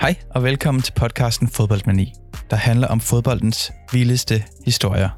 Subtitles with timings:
[0.00, 2.12] Hej og velkommen til podcasten Fodboldmani,
[2.50, 5.08] der handler om fodboldens vildeste historier.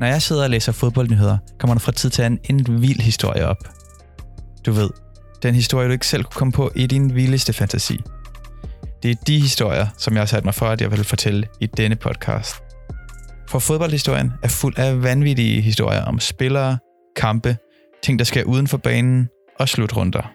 [0.00, 3.46] Når jeg sidder og læser fodboldnyheder, kommer der fra tid til anden en vild historie
[3.46, 3.68] op.
[4.66, 4.90] Du ved,
[5.42, 8.00] den historie du ikke selv kunne komme på i din vildeste fantasi.
[9.02, 11.66] Det er de historier, som jeg har sat mig for, at jeg vil fortælle i
[11.66, 12.54] denne podcast.
[13.48, 16.78] For fodboldhistorien er fuld af vanvittige historier om spillere,
[17.16, 17.56] kampe,
[18.02, 19.28] ting der sker uden for banen
[19.58, 20.32] og slutrunder.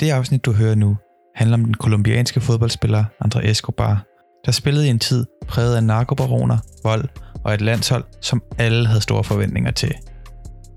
[0.00, 0.96] Det afsnit, du hører nu,
[1.34, 4.04] handler om den kolumbianske fodboldspiller André Escobar,
[4.46, 7.08] der spillede i en tid præget af narkobaroner, vold
[7.44, 9.94] og et landshold, som alle havde store forventninger til.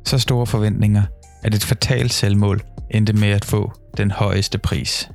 [0.06, 1.04] Så store forventninger,
[1.44, 5.10] at et fatalt selvmål endte med at få den højeste pris.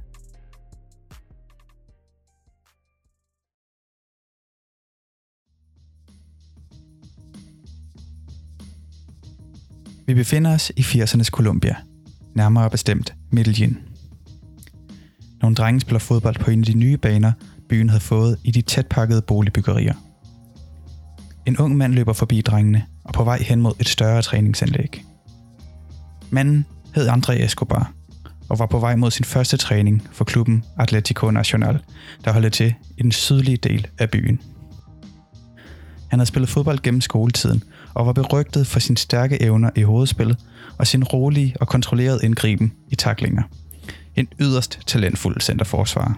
[10.08, 11.76] Vi befinder os i 80'ernes Colombia,
[12.34, 13.78] nærmere bestemt Medellin.
[15.42, 17.32] Nogle drenge spiller fodbold på en af de nye baner,
[17.68, 19.94] byen havde fået i de tætpakkede boligbyggerier.
[21.46, 25.04] En ung mand løber forbi drengene og på vej hen mod et større træningsanlæg.
[26.30, 27.92] Manden hed André Escobar
[28.48, 31.78] og var på vej mod sin første træning for klubben Atletico Nacional,
[32.24, 34.40] der holdt til i den sydlige del af byen.
[36.08, 37.62] Han havde spillet fodbold gennem skoletiden
[37.94, 40.36] og var berygtet for sine stærke evner i hovedspillet
[40.78, 43.42] og sin rolige og kontrollerede indgriben i taklinger.
[44.16, 46.14] En yderst talentfuld centerforsvarer.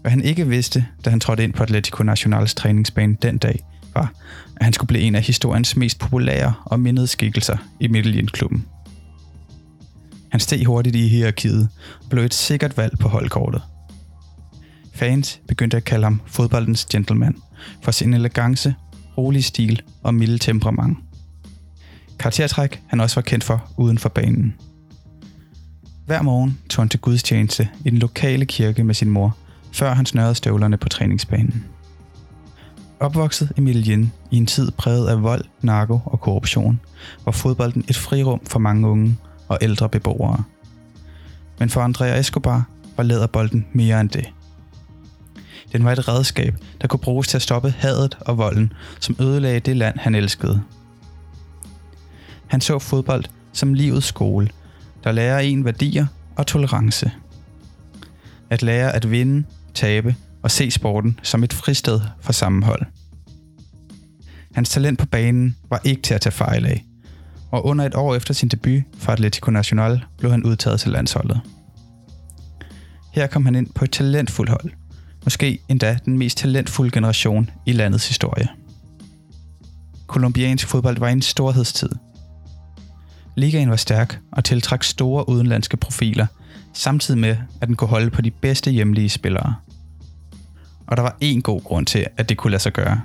[0.00, 4.12] Hvad han ikke vidste, da han trådte ind på Atletico Nationals træningsbane den dag, var,
[4.56, 8.66] at han skulle blive en af historiens mest populære og mindede skikkelser i Midtjylland-klubben.
[10.28, 11.68] Han steg hurtigt i hierarkiet
[12.04, 13.62] og blev et sikkert valg på holdkortet.
[14.94, 17.36] Fans begyndte at kalde ham fodboldens gentleman
[17.82, 18.74] for sin elegance,
[19.18, 20.98] rolig stil og milde temperament.
[22.18, 24.54] Karaktertræk han også var kendt for uden for banen.
[26.06, 29.36] Hver morgen tog han til gudstjeneste i den lokale kirke med sin mor,
[29.72, 31.64] før han snørrede støvlerne på træningsbanen.
[33.00, 36.80] Opvokset i Medellin i en tid præget af vold, narko og korruption,
[37.24, 39.16] var fodbolden et frirum for mange unge
[39.48, 40.42] og ældre beboere.
[41.58, 44.26] Men for Andrea Escobar var læderbolden mere end det.
[45.72, 49.60] Den var et redskab, der kunne bruges til at stoppe hadet og volden, som ødelagde
[49.60, 50.62] det land, han elskede.
[52.46, 54.48] Han så fodbold som livets skole,
[55.04, 56.06] der lærer en værdier
[56.36, 57.10] og tolerance.
[58.50, 59.44] At lære at vinde,
[59.74, 62.82] tabe og se sporten som et fristed for sammenhold.
[64.54, 66.84] Hans talent på banen var ikke til at tage fejl af,
[67.50, 71.40] og under et år efter sin debut for Atletico Nacional blev han udtaget til landsholdet.
[73.12, 74.70] Her kom han ind på et talentfuldt hold,
[75.24, 78.48] måske endda den mest talentfulde generation i landets historie.
[80.06, 81.90] Kolumbiansk fodbold var i en storhedstid.
[83.36, 86.26] Ligaen var stærk og tiltrak store udenlandske profiler,
[86.72, 89.54] samtidig med, at den kunne holde på de bedste hjemlige spillere.
[90.86, 93.00] Og der var én god grund til, at det kunne lade sig gøre.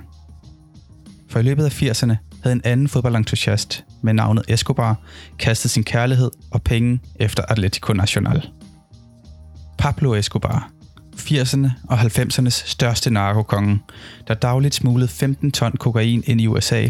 [1.30, 4.96] For i løbet af 80'erne havde en anden fodboldentusiast med navnet Escobar
[5.38, 8.48] kastet sin kærlighed og penge efter Atletico Nacional.
[9.78, 10.70] Pablo Escobar,
[11.18, 13.78] 80'erne og 90'ernes største narkokonge,
[14.28, 16.88] der dagligt smuglede 15 ton kokain ind i USA,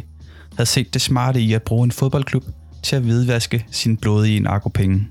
[0.56, 2.44] havde set det smarte i at bruge en fodboldklub
[2.82, 5.08] til at hvidvaske sin blodige narkopenge.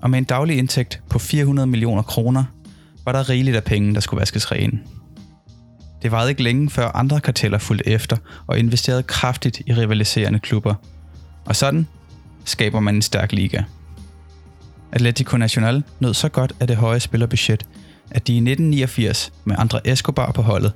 [0.00, 2.44] Og med en daglig indtægt på 400 millioner kroner,
[3.04, 4.80] var der rigeligt af penge, der skulle vaskes ren.
[6.02, 8.16] Det varede ikke længe, før andre karteller fulgte efter
[8.46, 10.74] og investerede kraftigt i rivaliserende klubber.
[11.44, 11.86] Og sådan
[12.44, 13.62] skaber man en stærk liga.
[14.92, 17.66] Atletico Nacional nød så godt af det høje spillerbudget,
[18.10, 20.72] at de i 1989 med andre Escobar på holdet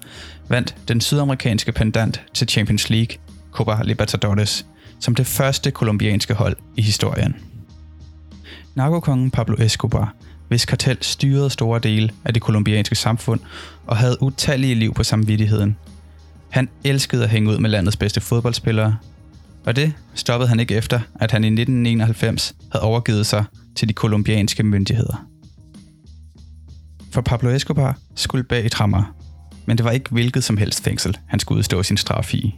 [0.49, 3.17] vandt den sydamerikanske pendant til Champions League,
[3.53, 4.67] Copa Libertadores,
[5.01, 7.37] som det første kolumbianske hold i historien.
[8.75, 10.15] Narkokongen Pablo Escobar,
[10.49, 13.41] hvis kartel styrede store dele af det kolumbianske samfund
[13.87, 15.77] og havde utallige liv på samvittigheden.
[16.51, 18.97] Han elskede at hænge ud med landets bedste fodboldspillere,
[19.67, 23.45] og det stoppede han ikke efter, at han i 1991 havde overgivet sig
[23.77, 25.27] til de kolumbianske myndigheder.
[27.13, 29.15] For Pablo Escobar skulle bag et hammer,
[29.67, 32.55] men det var ikke hvilket som helst fængsel, han skulle udstå sin straf i.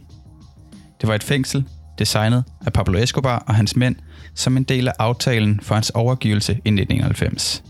[1.01, 1.65] Det var et fængsel,
[1.99, 3.95] designet af Pablo Escobar og hans mænd
[4.35, 7.63] som en del af aftalen for hans overgivelse i 1991.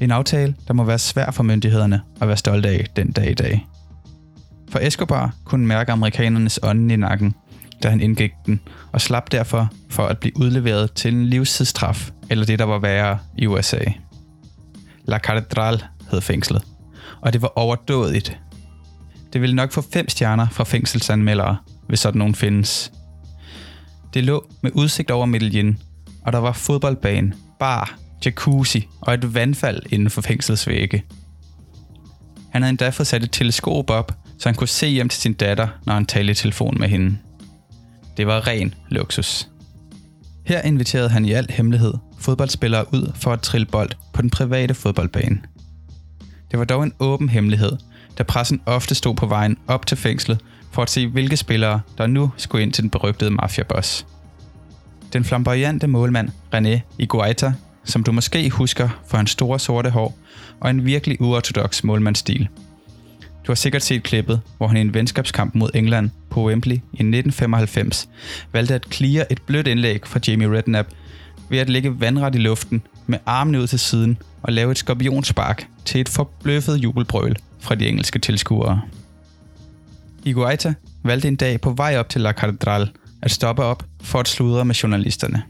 [0.00, 3.34] En aftale, der må være svær for myndighederne at være stolte af den dag i
[3.34, 3.66] dag.
[4.70, 7.34] For Escobar kunne mærke amerikanernes ånden i nakken,
[7.84, 8.60] da han indgik den,
[8.92, 13.18] og slap derfor for at blive udleveret til en livstidsstraf, eller det, der var værre
[13.38, 13.78] i USA.
[15.04, 16.62] La Catedral hed fængslet,
[17.20, 18.38] og det var overdådigt.
[19.32, 21.56] Det ville nok få fem stjerner fra fængselsanmeldere,
[21.88, 22.92] hvis sådan nogen findes.
[24.14, 25.78] Det lå med udsigt over Medellin,
[26.24, 31.04] og der var fodboldbane, bar, jacuzzi og et vandfald inden for fængselsvægge.
[32.50, 35.32] Han havde endda fået sat et teleskop op, så han kunne se hjem til sin
[35.32, 37.18] datter, når han talte i telefon med hende.
[38.16, 39.48] Det var ren luksus.
[40.46, 44.74] Her inviterede han i al hemmelighed fodboldspillere ud for at trille bold på den private
[44.74, 45.40] fodboldbane.
[46.50, 47.72] Det var dog en åben hemmelighed,
[48.18, 50.40] da pressen ofte stod på vejen op til fængslet
[50.72, 54.06] for at se, hvilke spillere, der nu skulle ind til den berygtede mafiaboss.
[55.12, 57.52] Den flamboyante målmand René Iguaita,
[57.84, 60.18] som du måske husker for hans store sorte hår
[60.60, 62.48] og en virkelig uortodox målmandsstil.
[63.46, 66.78] Du har sikkert set klippet, hvor han i en venskabskamp mod England på Wembley i
[66.78, 68.08] 1995
[68.52, 70.88] valgte at clear et blødt indlæg fra Jamie Redknapp
[71.48, 75.66] ved at ligge vandret i luften med armene ud til siden og lave et skorpionspark
[75.84, 78.80] til et forbløffet jubelbrøl fra de engelske tilskuere.
[80.24, 82.90] Iguaita valgte en dag på vej op til La Catedral
[83.22, 85.42] at stoppe op for at sludre med journalisterne.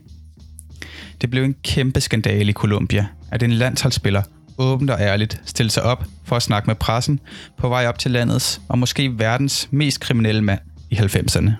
[1.20, 4.22] Det blev en kæmpe skandale i Colombia, at en landsholdsspiller
[4.58, 7.20] åbent og ærligt stille sig op for at snakke med pressen
[7.58, 10.60] på vej op til landets og måske verdens mest kriminelle mand
[10.90, 11.50] i 90'erne.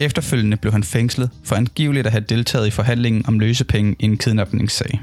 [0.00, 4.18] Efterfølgende blev han fængslet for angiveligt at have deltaget i forhandlingen om løsepenge i en
[4.18, 5.00] kidnapningssag.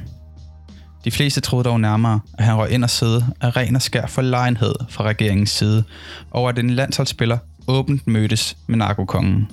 [1.05, 4.05] De fleste troede dog nærmere, at han røg ind og sidde af ren og skær
[4.05, 5.83] forlegenhed fra regeringens side,
[6.31, 9.47] over at en landsholdsspiller åbent mødtes med narkokongen.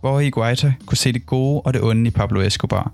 [0.00, 2.92] Hvor Guaita kunne se det gode og det onde i Pablo Escobar,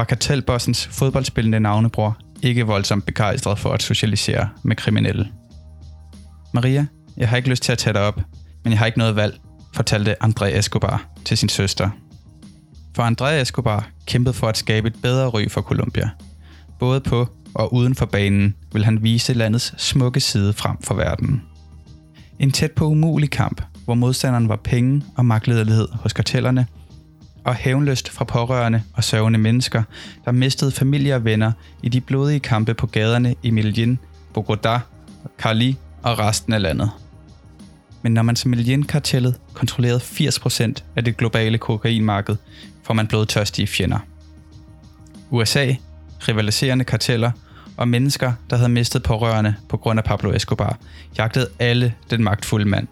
[0.00, 5.28] var kartelbossens fodboldspillende navnebror ikke voldsomt begejstret for at socialisere med kriminelle.
[6.54, 6.86] Maria,
[7.16, 8.20] jeg har ikke lyst til at tage dig op,
[8.64, 9.40] men jeg har ikke noget valg,
[9.74, 11.90] fortalte André Escobar til sin søster.
[12.96, 16.10] For André Escobar kæmpede for at skabe et bedre ry for Colombia.
[16.78, 21.42] Både på og uden for banen vil han vise landets smukke side frem for verden.
[22.38, 26.66] En tæt på umulig kamp, hvor modstanderen var penge og magtlederlighed hos kartellerne,
[27.44, 29.82] og hævnløst fra pårørende og sørgende mennesker,
[30.24, 31.52] der mistede familie og venner
[31.82, 33.98] i de blodige kampe på gaderne i Medellin,
[34.38, 34.78] Bogotá,
[35.38, 36.90] Cali og resten af landet.
[38.02, 42.36] Men når man som Medellin-kartellet kontrollerede 80% af det globale kokainmarked,
[42.82, 43.98] får man blodtørstige fjender.
[45.30, 45.74] USA,
[46.28, 47.30] rivaliserende karteller
[47.76, 50.78] og mennesker, der havde mistet pårørende på grund af Pablo Escobar,
[51.18, 52.88] jagtede alle den magtfulde mand.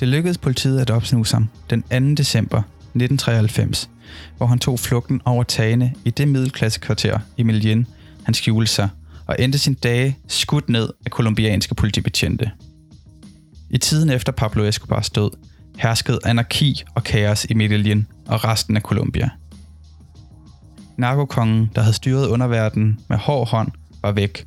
[0.00, 2.22] Det lykkedes politiet at opsnuse ham den 2.
[2.22, 2.62] december
[2.94, 3.90] 1993,
[4.36, 7.86] hvor han tog flugten over tagene i det middelklassekvarter i Melien,
[8.24, 8.88] han skjulte sig,
[9.26, 12.50] og endte sin dage skudt ned af kolumbianske politibetjente.
[13.70, 15.30] I tiden efter Pablo Escobars død
[15.78, 19.30] herskede anarki og kaos i Medellin og resten af Colombia.
[20.98, 23.72] Narkokongen, der havde styret underverdenen med hård hånd,
[24.02, 24.46] var væk,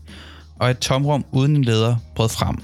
[0.60, 2.58] og et tomrum uden en leder brød frem.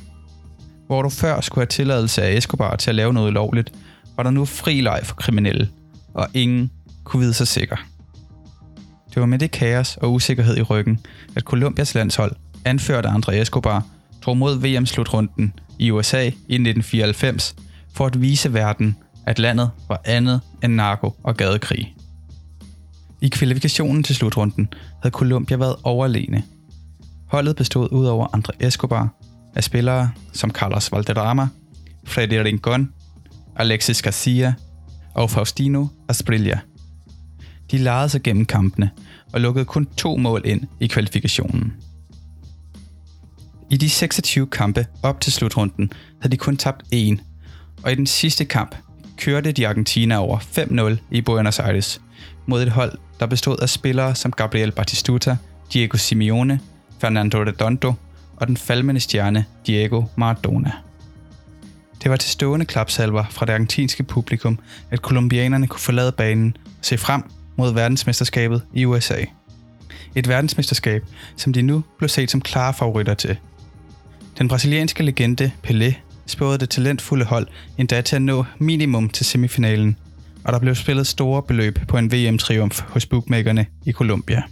[0.87, 3.71] Hvor du før skulle have tilladelse af Escobar til at lave noget lovligt,
[4.19, 5.69] var der nu fri leg for kriminelle,
[6.13, 6.71] og ingen
[7.03, 7.75] kunne vide sig sikker.
[9.13, 10.99] Det var med det kaos og usikkerhed i ryggen,
[11.35, 12.35] at Colombias landshold,
[12.65, 13.85] anført af André Escobar,
[14.21, 17.55] drog mod VM-slutrunden i USA i 1994
[17.93, 18.95] for at vise verden,
[19.25, 21.95] at landet var andet end narko- og gadekrig.
[23.21, 26.43] I kvalifikationen til slutrunden havde Colombia været overlegne.
[27.27, 29.09] Holdet bestod ud over André Escobar
[29.55, 31.47] af spillere som Carlos Valderrama,
[32.05, 32.89] Freddy Rincon,
[33.59, 34.53] Alexis Garcia
[35.13, 36.59] og Faustino Asprilla.
[37.71, 38.89] De legede sig gennem kampene
[39.33, 41.73] og lukkede kun to mål ind i kvalifikationen.
[43.69, 47.17] I de 26 kampe op til slutrunden havde de kun tabt én,
[47.83, 48.75] og i den sidste kamp
[49.17, 52.01] kørte de Argentina over 5-0 i Buenos Aires
[52.45, 55.37] mod et hold, der bestod af spillere som Gabriel Batistuta,
[55.73, 56.59] Diego Simeone,
[56.99, 57.93] Fernando Redondo
[58.35, 60.71] og den falmende stjerne Diego Maradona.
[62.03, 64.59] Det var til stående klapsalver fra det argentinske publikum,
[64.91, 67.23] at kolumbianerne kunne forlade banen og se frem
[67.57, 69.25] mod verdensmesterskabet i USA.
[70.15, 71.03] Et verdensmesterskab,
[71.35, 73.37] som de nu blev set som klare favoritter til–
[74.39, 75.93] den brasilianske legende Pelé
[76.25, 79.97] spåede det talentfulde hold endda til at nå minimum til semifinalen,
[80.43, 84.43] og der blev spillet store beløb på en VM-triumf hos bookmakerne i Colombia.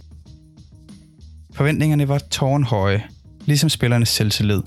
[1.54, 3.04] Forventningerne var tårnhøje,
[3.46, 4.62] ligesom spillernes selvtillid.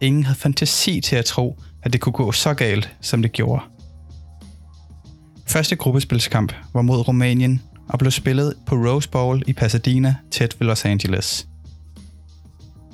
[0.00, 3.62] Ingen havde fantasi til at tro, at det kunne gå så galt, som det gjorde.
[5.46, 10.66] Første gruppespilskamp var mod Rumænien og blev spillet på Rose Bowl i Pasadena tæt ved
[10.66, 11.46] Los Angeles.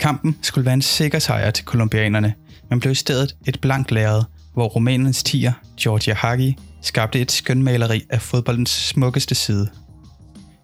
[0.01, 2.35] Kampen skulle være en sikker sejr til kolumbianerne,
[2.71, 4.23] men blev i stedet et blankt lærred,
[4.55, 9.69] hvor rumænernes tiger, Georgia Hagi, skabte et skønmaleri af fodboldens smukkeste side.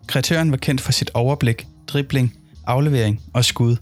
[0.06, 2.34] Kreatøren var kendt for sit overblik, dribling,
[2.66, 3.76] aflevering og skud,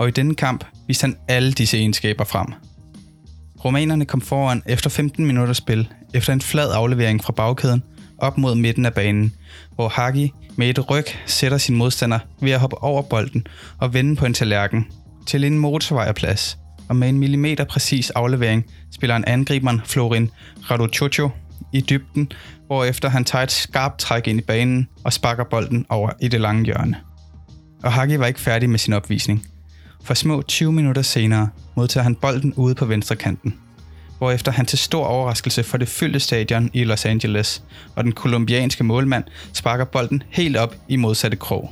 [0.00, 2.46] og i denne kamp viste han alle disse egenskaber frem.
[3.64, 7.82] Romanerne kom foran efter 15 minutter spil, efter en flad aflevering fra bagkæden
[8.18, 9.32] op mod midten af banen,
[9.74, 13.46] hvor Hagi med et ryg sætter sin modstander ved at hoppe over bolden
[13.78, 14.86] og vende på en tallerken
[15.26, 20.30] til en motorvejerplads, og med en millimeter præcis aflevering spiller en angriberen Florin
[20.70, 21.30] Raduchocho
[21.72, 22.32] i dybden,
[22.66, 26.40] hvorefter han tager et skarpt træk ind i banen og sparker bolden over i det
[26.40, 26.96] lange hjørne.
[27.82, 29.46] Og Hagi var ikke færdig med sin opvisning.
[30.04, 33.54] For små 20 minutter senere modtager han bolden ude på venstre kanten,
[34.18, 37.62] hvorefter han til stor overraskelse for det fyldte stadion i Los Angeles,
[37.96, 41.70] og den kolumbianske målmand sparker bolden helt op i modsatte krog.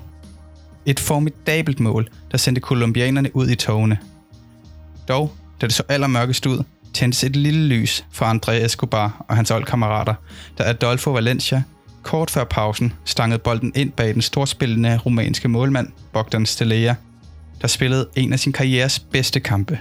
[0.87, 3.99] Et formidabelt mål, der sendte kolumbianerne ud i togene.
[5.08, 9.50] Dog, da det så allermørkest ud, tændtes et lille lys for André Escobar og hans
[9.50, 10.14] holdkammerater,
[10.58, 11.62] da Adolfo Valencia
[12.02, 16.94] kort før pausen stangede bolden ind bag den storspillende rumænske målmand Bogdan Stelea,
[17.60, 19.78] der spillede en af sin karrieres bedste kampe.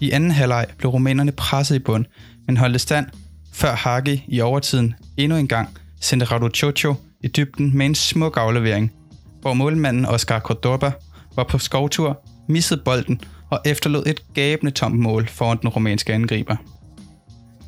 [0.00, 2.04] I anden halvleg blev rumænerne presset i bund,
[2.46, 3.06] men holdt stand,
[3.52, 5.68] før Hagi i overtiden endnu en gang
[6.00, 8.92] sendte Radu Chocho i dybden med en smuk aflevering,
[9.40, 10.92] hvor målmanden Oscar Cordoba
[11.36, 16.56] var på skovtur, missede bolden og efterlod et gabende tomt mål foran den rumænske angriber.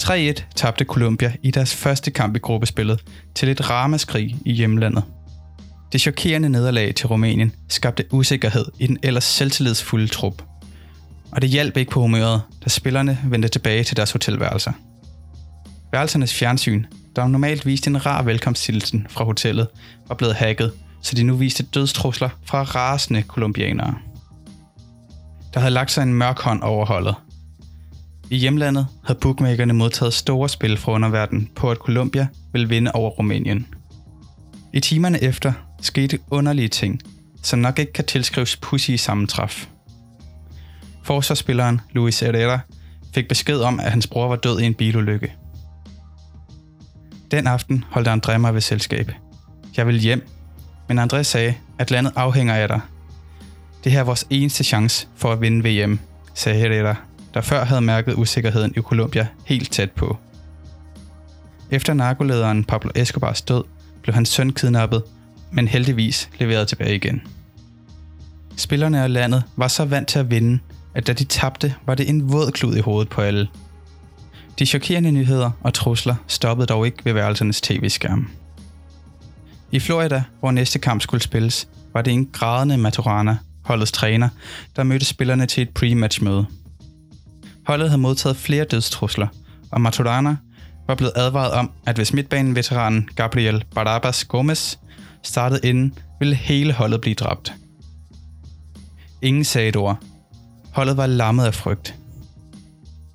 [0.02, 5.04] 3-1 tabte Colombia i deres første kamp i gruppespillet til et ramaskrig i hjemlandet.
[5.92, 10.42] Det chokerende nederlag til Rumænien skabte usikkerhed i den ellers selvtillidsfulde trup.
[11.32, 14.72] Og det hjalp ikke på humøret, da spillerne vendte tilbage til deres hotelværelser.
[15.92, 16.84] Værelsernes fjernsyn,
[17.16, 19.68] der normalt viste en rar velkomsthilsen fra hotellet,
[20.08, 23.94] var blevet hacket, så de nu viste dødstrusler fra rasende kolumbianere.
[25.54, 27.14] Der havde lagt sig en mørk hånd over holdet.
[28.30, 33.10] I hjemlandet havde bookmakerne modtaget store spil fra underverdenen på, at Colombia ville vinde over
[33.10, 33.66] Rumænien.
[34.72, 37.00] I timerne efter skete underlige ting,
[37.42, 39.66] som nok ikke kan tilskrives pussy sammentræf.
[41.04, 42.58] Forsvarsspilleren Luis Herrera
[43.14, 45.32] fik besked om, at hans bror var død i en bilulykke.
[47.30, 49.12] Den aften holdt André mig ved selskab.
[49.76, 50.28] Jeg ville hjem,
[50.88, 52.80] men André sagde, at landet afhænger af dig.
[53.84, 56.00] Det her er vores eneste chance for at vinde VM,
[56.34, 56.94] sagde Herrera,
[57.34, 60.16] der før havde mærket usikkerheden i Colombia helt tæt på.
[61.70, 63.64] Efter narkolederen Pablo Escobars død,
[64.02, 65.02] blev hans søn kidnappet,
[65.50, 67.22] men heldigvis leveret tilbage igen.
[68.56, 70.58] Spillerne og landet var så vant til at vinde,
[70.94, 73.48] at da de tabte, var det en våd klud i hovedet på alle.
[74.58, 78.30] De chokerende nyheder og trusler stoppede dog ikke ved værelsernes tv-skærm.
[79.72, 84.28] I Florida, hvor næste kamp skulle spilles, var det en grædende Maturana, holdets træner,
[84.76, 86.46] der mødte spillerne til et pre-match-møde.
[87.66, 89.26] Holdet havde modtaget flere dødstrusler,
[89.70, 90.36] og Maturana
[90.86, 94.76] var blevet advaret om, at hvis midtbanen-veteranen Gabriel Barabas Gomez
[95.22, 97.54] startede inden, ville hele holdet blive dræbt.
[99.22, 99.98] Ingen sagde et ord.
[100.72, 101.94] Holdet var lammet af frygt.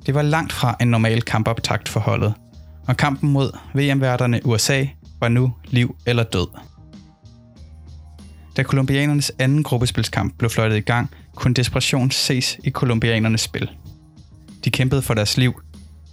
[0.05, 2.33] Det var langt fra en normal kampoptakt for holdet,
[2.87, 4.85] og kampen mod VM-værterne USA
[5.19, 6.47] var nu liv eller død.
[8.57, 13.69] Da kolumbianernes anden gruppespilskamp blev fløjtet i gang, kunne desperation ses i kolumbianernes spil.
[14.65, 15.61] De kæmpede for deres liv,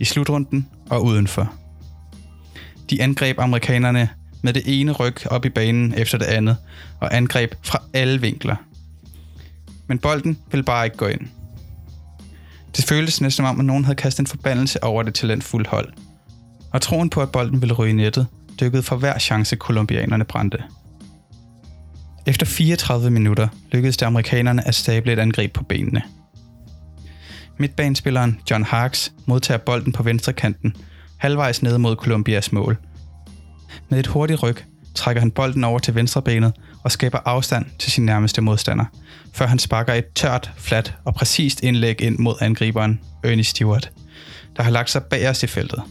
[0.01, 1.53] i slutrunden og udenfor.
[2.91, 4.09] De angreb amerikanerne
[4.43, 6.57] med det ene ryg op i banen efter det andet,
[7.01, 8.57] og angreb fra alle vinkler.
[9.87, 11.21] Men bolden ville bare ikke gå ind.
[12.77, 15.93] Det føltes næsten som om, at nogen havde kastet en forbandelse over det talentfulde hold.
[16.73, 18.27] Og troen på, at bolden ville ryge i nettet,
[18.61, 20.59] dykkede for hver chance kolumbianerne brændte.
[22.27, 26.03] Efter 34 minutter lykkedes det amerikanerne at stable et angreb på benene.
[27.59, 30.77] Midtbanespilleren John Harks modtager bolden på venstre kanten,
[31.17, 32.79] halvvejs ned mod Colombias mål.
[33.91, 34.57] Med et hurtigt ryg
[34.95, 36.53] trækker han bolden over til venstre benet
[36.85, 38.85] og skaber afstand til sin nærmeste modstander,
[39.33, 43.91] før han sparker et tørt, fladt og præcist indlæg ind mod angriberen Ernie Stewart,
[44.57, 45.83] der har lagt sig bagerst i feltet.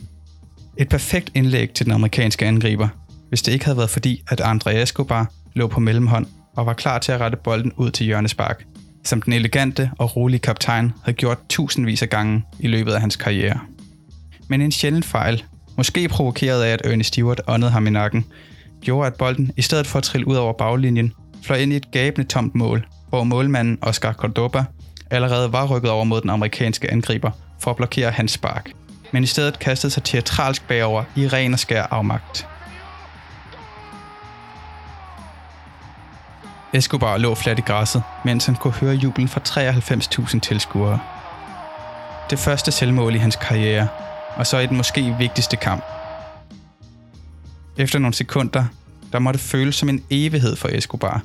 [0.77, 2.88] Et perfekt indlæg til den amerikanske angriber,
[3.29, 6.25] hvis det ikke havde været fordi, at André Escobar lå på mellemhånd
[6.56, 8.65] og var klar til at rette bolden ud til hjørnespark,
[9.03, 13.15] som den elegante og rolige kaptajn havde gjort tusindvis af gange i løbet af hans
[13.15, 13.60] karriere.
[14.48, 15.44] Men en sjælden fejl,
[15.80, 18.26] måske provokeret af, at Ernie Stewart åndede ham i nakken,
[18.82, 21.92] gjorde, at bolden, i stedet for at trille ud over baglinjen, fløj ind i et
[21.92, 24.66] gabende tomt mål, hvor målmanden Oscar Cordoba
[25.12, 28.72] allerede var rykket over mod den amerikanske angriber for at blokere hans spark,
[29.12, 32.48] men i stedet kastede sig teatralsk bagover i ren og skær afmagt.
[36.74, 39.42] Escobar lå fladt i græsset, mens han kunne høre jublen fra
[40.26, 41.00] 93.000 tilskuere.
[42.30, 43.88] Det første selvmål i hans karriere,
[44.36, 45.84] og så i den måske vigtigste kamp.
[47.78, 48.66] Efter nogle sekunder,
[49.12, 51.22] der måtte føles som en evighed for Escobar,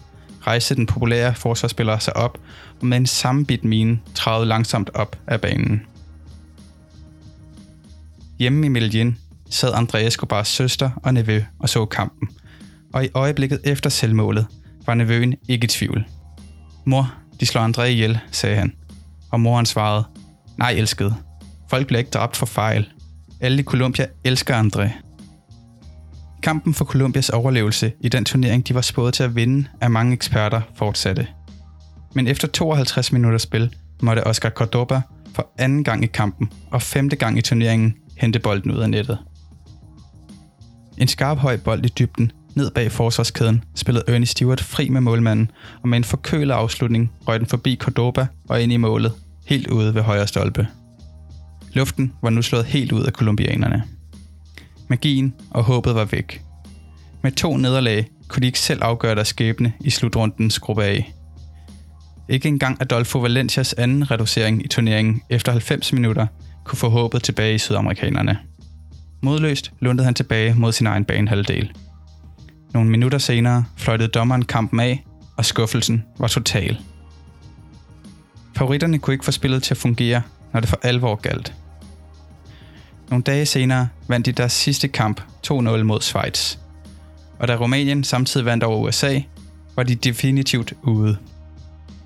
[0.46, 2.38] rejste den populære forsvarsspiller sig op
[2.80, 5.82] og med en sammenbit mine træde langsomt op af banen.
[8.38, 9.18] Hjemme i Medellin
[9.50, 12.28] sad André Escobars søster og nevø og så kampen,
[12.92, 14.46] og i øjeblikket efter selvmålet
[14.86, 16.06] var nevøen ikke i tvivl.
[16.84, 18.74] Mor, de slår André ihjel, sagde han.
[19.30, 20.04] Og moren svarede,
[20.56, 21.14] nej elskede.
[21.70, 22.88] Folk bliver ikke dræbt for fejl.
[23.44, 24.90] Alle i Colombia elsker André.
[26.42, 30.12] Kampen for Colombias overlevelse i den turnering, de var spået til at vinde, af mange
[30.12, 31.26] eksperter fortsatte.
[32.14, 35.00] Men efter 52 minutter spil måtte Oscar Cordoba
[35.34, 39.18] for anden gang i kampen og femte gang i turneringen hente bolden ud af nettet.
[40.98, 45.50] En skarp høj bold i dybden ned bag forsvarskæden spillede Ernie Stewart fri med målmanden,
[45.82, 49.12] og med en forkølet afslutning røg den forbi Cordoba og ind i målet,
[49.46, 50.68] helt ude ved højre stolpe.
[51.74, 53.82] Luften var nu slået helt ud af kolumbianerne.
[54.88, 56.42] Magien og håbet var væk.
[57.22, 61.00] Med to nederlag kunne de ikke selv afgøre deres skæbne i slutrundens gruppe A.
[62.28, 66.26] Ikke engang Adolfo Valencias anden reducering i turneringen efter 90 minutter
[66.64, 68.38] kunne få håbet tilbage i sydamerikanerne.
[69.22, 71.72] Modløst lundede han tilbage mod sin egen banehalvdel.
[72.74, 75.04] Nogle minutter senere fløjtede dommeren kampen af,
[75.36, 76.78] og skuffelsen var total.
[78.56, 81.54] Favoritterne kunne ikke få spillet til at fungere, når det for alvor galt.
[83.10, 86.56] Nogle dage senere vandt de deres sidste kamp 2-0 mod Schweiz.
[87.38, 89.20] Og da Rumænien samtidig vandt over USA,
[89.76, 91.16] var de definitivt ude.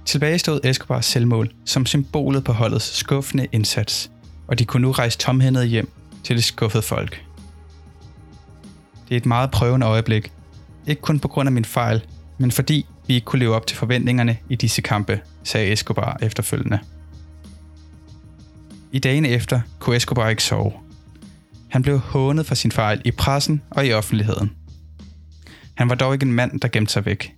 [0.04, 4.10] Tilbage stod Escobars selvmål som symbolet på holdets skuffende indsats,
[4.46, 5.90] og de kunne nu rejse tomhændet hjem
[6.24, 7.24] til det skuffede folk.
[9.08, 10.32] Det er et meget prøvende øjeblik,
[10.86, 12.02] ikke kun på grund af min fejl,
[12.38, 16.78] men fordi vi ikke kunne leve op til forventningerne i disse kampe, sagde Escobar efterfølgende.
[18.92, 20.72] I dagene efter kunne Escobar ikke sove.
[21.70, 24.50] Han blev hånet for sin fejl i pressen og i offentligheden.
[25.74, 27.34] Han var dog ikke en mand, der gemte sig væk.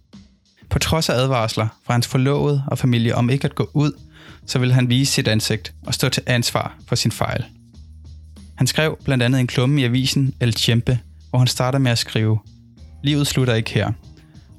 [0.71, 3.93] På trods af advarsler fra hans forlovede og familie om ikke at gå ud,
[4.47, 7.45] så ville han vise sit ansigt og stå til ansvar for sin fejl.
[8.55, 10.99] Han skrev blandt andet en klumme i avisen El Tiempe,
[11.31, 12.39] hvor han starter med at skrive,
[13.03, 13.93] Livet slutter ikke her,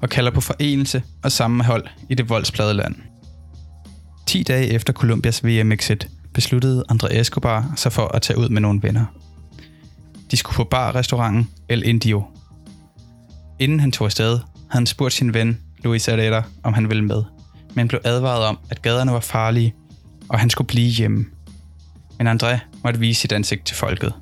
[0.00, 2.94] og kalder på forenelse og sammenhold i det voldsplade land.
[4.26, 8.82] 10 dage efter Colombias VM-exit besluttede André Escobar sig for at tage ud med nogle
[8.82, 9.21] venner.
[10.32, 12.24] De skulle på bar-restauranten El Indio.
[13.58, 17.22] Inden han tog afsted, havde han spurgt sin ven Luis Herrera, om han ville med,
[17.74, 19.74] men blev advaret om, at gaderne var farlige,
[20.28, 21.26] og han skulle blive hjemme.
[22.18, 24.14] Men André måtte vise sit ansigt til folket.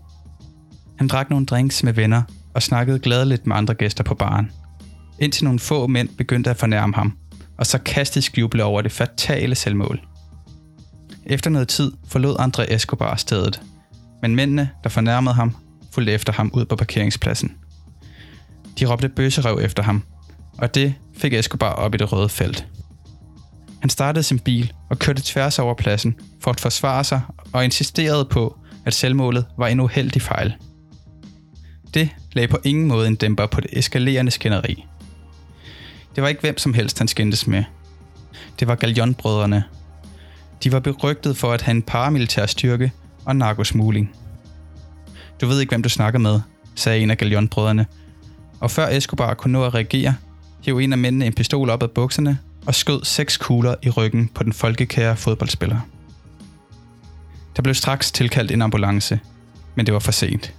[0.98, 2.22] Han drak nogle drinks med venner
[2.54, 4.52] og snakkede gladeligt med andre gæster på baren.
[5.18, 7.18] Indtil nogle få mænd begyndte at fornærme ham,
[7.58, 10.00] og så kastede juble over det fatale selvmål.
[11.26, 13.62] Efter noget tid forlod André Escobar stedet,
[14.22, 15.54] men mændene, der fornærmede ham,
[15.92, 17.56] fulgte efter ham ud på parkeringspladsen.
[18.78, 20.02] De råbte bøsserøv efter ham,
[20.58, 22.66] og det fik Escobar op i det røde felt.
[23.80, 27.20] Han startede sin bil og kørte tværs over pladsen for at forsvare sig
[27.52, 30.54] og insisterede på, at selvmålet var en uheldig fejl.
[31.94, 34.84] Det lagde på ingen måde en dæmper på det eskalerende skænderi.
[36.14, 37.64] Det var ikke hvem som helst, han skændtes med.
[38.60, 39.64] Det var Gallionbrødrene.
[40.64, 42.92] De var berygtet for at have en paramilitær styrke
[43.24, 44.14] og narkosmugling.
[45.40, 46.40] Du ved ikke, hvem du snakker med,
[46.74, 47.86] sagde en af Galion-brødrene.
[48.60, 50.14] Og før Escobar kunne nå at reagere,
[50.64, 54.28] hæv en af mændene en pistol op af bukserne og skød seks kugler i ryggen
[54.34, 55.80] på den folkekære fodboldspiller.
[57.56, 59.20] Der blev straks tilkaldt en ambulance,
[59.74, 60.54] men det var for sent.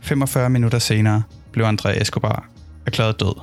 [0.00, 1.22] 45 minutter senere
[1.52, 2.48] blev André Escobar
[2.86, 3.40] erklæret død.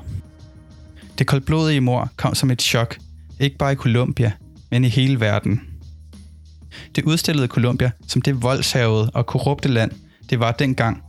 [1.18, 2.98] Det koldblodige mor kom som et chok,
[3.40, 4.32] ikke bare i Colombia,
[4.72, 5.75] men i hele verden.
[6.96, 9.92] Det udstillede Colombia som det voldshavede og korrupte land,
[10.30, 11.04] det var dengang,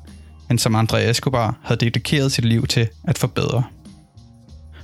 [0.48, 3.64] men som André Escobar havde dedikeret sit liv til at forbedre.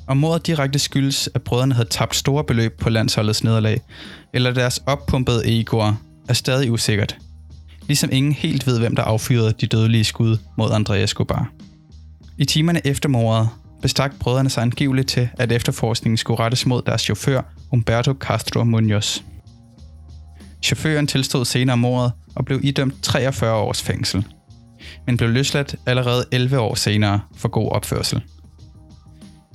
[0.07, 3.81] Og mordet direkte skyldes, at brødrene havde tabt store beløb på landsholdets nederlag,
[4.35, 5.95] eller deres oppumpede egoer,
[6.29, 7.17] er stadig usikkert–
[7.87, 11.53] ligesom ingen helt ved, hvem der affyrede de dødelige skud mod André Escobar.
[12.39, 13.49] I timerne efter mordet
[13.83, 19.21] bestak brødrene sig angiveligt til, at efterforskningen skulle rettes mod deres chauffør, Humberto Castro Munoz.
[20.63, 24.27] Chaufføren tilstod senere mordet og blev idømt 43 års fængsel,
[25.07, 28.23] men blev løsladt allerede 11 år senere for god opførsel.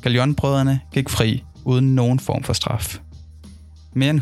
[0.01, 2.99] Galion-brødrene gik fri uden nogen form for straf.
[3.93, 4.21] Mere end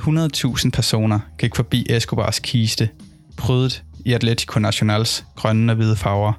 [0.65, 2.89] 100.000 personer gik forbi Escobars kiste,
[3.38, 6.34] prydet i Atletico Nationals grønne og hvide farver,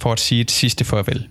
[0.00, 1.28] for at sige et sidste farvel.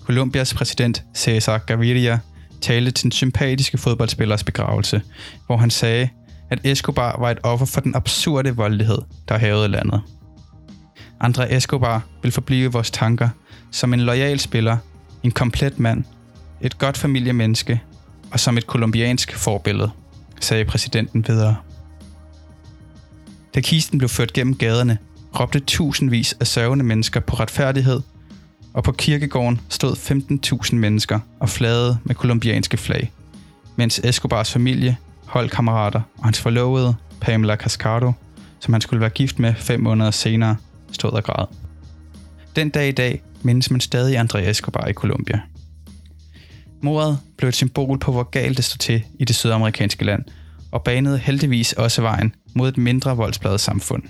[0.00, 2.18] Colombias præsident Cesar Gaviria
[2.60, 5.02] talte til den sympatiske fodboldspillers begravelse,
[5.46, 6.08] hvor han sagde,
[6.52, 10.02] at Escobar var et offer for den absurde voldelighed, der havede landet.
[11.24, 13.28] André Escobar vil forblive vores tanker
[13.70, 14.76] som en lojal spiller,
[15.22, 16.04] en komplet mand,
[16.60, 17.82] et godt familiemenneske
[18.32, 19.90] og som et kolumbiansk forbillede,
[20.40, 21.56] sagde præsidenten videre.
[23.54, 24.98] Da kisten blev ført gennem gaderne,
[25.40, 28.00] råbte tusindvis af sørgende mennesker på retfærdighed,
[28.74, 29.92] og på kirkegården stod
[30.66, 33.12] 15.000 mennesker og flagede med kolumbianske flag,
[33.76, 34.96] mens Escobars familie,
[35.32, 38.12] holdkammerater og hans forlovede, Pamela Cascado,
[38.60, 40.56] som han skulle være gift med fem måneder senere,
[40.92, 41.46] stod og græd.
[42.56, 45.40] Den dag i dag mindes man stadig Andreas Escobar i Colombia.
[46.82, 50.24] Mordet blev et symbol på, hvor galt det stod til i det sydamerikanske land,
[50.72, 54.02] og banede heldigvis også vejen mod et mindre voldsbladet samfund.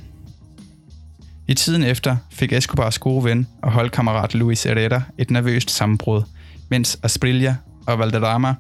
[1.49, 6.23] I tiden efter fik Escobars gode ven og holdkammerat Luis Herrera et nervøst sammenbrud,
[6.69, 7.57] mens Asprilla
[7.87, 8.55] og Valderrama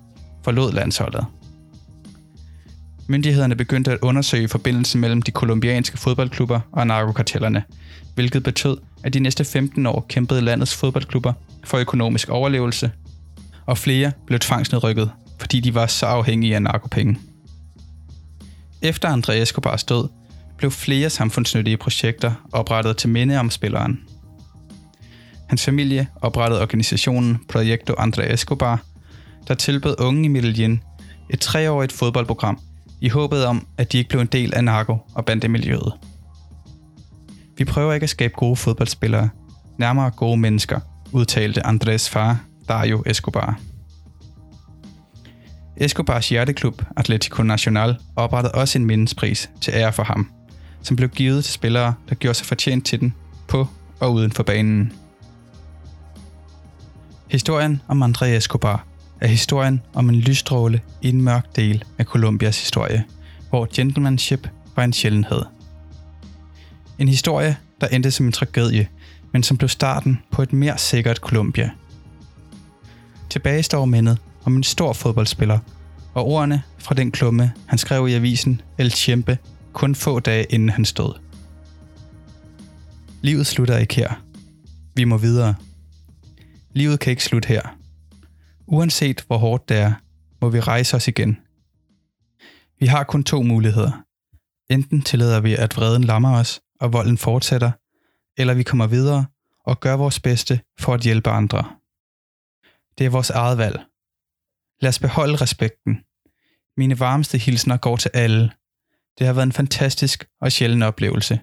[0.44, 1.26] forlod landsholdet.
[3.06, 7.62] Myndighederne begyndte at undersøge forbindelsen mellem de kolumbianske fodboldklubber og narkokartellerne,
[8.14, 11.32] hvilket betød, at de næste 15 år kæmpede landets fodboldklubber
[11.64, 12.90] for økonomisk overlevelse,
[13.66, 17.18] og flere blev tvangsnedrykket, fordi de var så afhængige af narkopenge.
[18.82, 20.08] Efter André Escobars død,
[20.58, 24.00] blev flere samfundsnyttige projekter oprettet til minde om spilleren.
[25.48, 28.82] Hans familie oprettede organisationen Proyecto André Escobar,
[29.48, 30.80] der tilbød unge i Medellin
[31.30, 32.58] et treårigt fodboldprogram
[33.02, 35.92] i håbet om, at de ikke blev en del af narko- og bandemiljøet.
[37.58, 39.28] Vi prøver ikke at skabe gode fodboldspillere,
[39.78, 40.80] nærmere gode mennesker,
[41.12, 43.60] udtalte Andrés far, Dario Escobar.
[45.76, 50.30] Escobars hjerteklub, Atletico Nacional, oprettede også en mindespris til ære for ham,
[50.82, 53.14] som blev givet til spillere, der gjorde sig fortjent til den
[53.48, 53.66] på
[54.00, 54.92] og uden for banen.
[57.30, 58.91] Historien om André Escobar
[59.22, 63.04] er historien om en lysstråle i en mørk del af Colombias historie,
[63.50, 65.42] hvor gentlemanship var en sjældenhed.
[66.98, 68.88] En historie, der endte som en tragedie,
[69.32, 71.70] men som blev starten på et mere sikkert Colombia.
[73.30, 75.58] Tilbage står mindet om en stor fodboldspiller,
[76.14, 79.38] og ordene fra den klumme, han skrev i avisen El Chiempe
[79.72, 81.12] kun få dage inden han stod.
[83.20, 84.22] Livet slutter ikke her.
[84.94, 85.54] Vi må videre.
[86.72, 87.81] Livet kan ikke slutte her.
[88.66, 89.92] Uanset hvor hårdt det er,
[90.40, 91.40] må vi rejse os igen.
[92.78, 94.04] Vi har kun to muligheder.
[94.70, 97.72] Enten tillader vi, at vreden lammer os, og volden fortsætter,
[98.40, 99.26] eller vi kommer videre
[99.64, 101.76] og gør vores bedste for at hjælpe andre.
[102.98, 103.80] Det er vores eget valg.
[104.80, 106.04] Lad os beholde respekten.
[106.76, 108.52] Mine varmeste hilsner går til alle.
[109.18, 111.40] Det har været en fantastisk og sjælden oplevelse.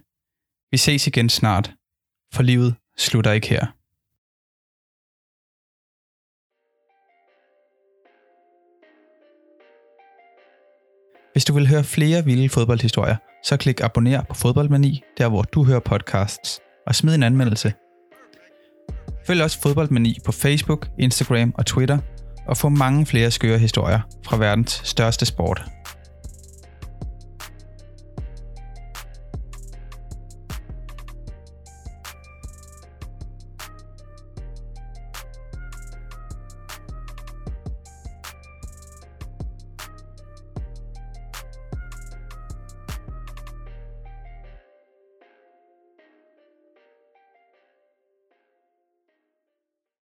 [0.72, 1.74] Vi ses igen snart,
[2.34, 3.79] for livet slutter ikke her.
[11.40, 15.64] Hvis du vil høre flere vilde fodboldhistorier, så klik abonner på Fodboldmani, der hvor du
[15.64, 17.74] hører podcasts, og smid en anmeldelse.
[19.28, 21.98] Følg også Fodboldmani på Facebook, Instagram og Twitter,
[22.48, 25.66] og få mange flere skøre historier fra verdens største sport.